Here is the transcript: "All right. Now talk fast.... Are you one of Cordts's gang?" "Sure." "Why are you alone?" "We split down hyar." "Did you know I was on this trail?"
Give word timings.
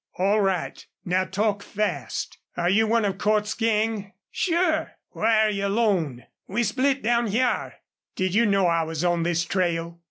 "All 0.17 0.41
right. 0.41 0.83
Now 1.05 1.25
talk 1.25 1.61
fast.... 1.61 2.39
Are 2.57 2.71
you 2.71 2.87
one 2.87 3.05
of 3.05 3.19
Cordts's 3.19 3.53
gang?" 3.53 4.13
"Sure." 4.31 4.93
"Why 5.11 5.41
are 5.45 5.51
you 5.51 5.67
alone?" 5.67 6.25
"We 6.47 6.63
split 6.63 7.03
down 7.03 7.27
hyar." 7.27 7.75
"Did 8.15 8.33
you 8.33 8.47
know 8.47 8.65
I 8.65 8.81
was 8.81 9.03
on 9.03 9.21
this 9.21 9.45
trail?" 9.45 9.99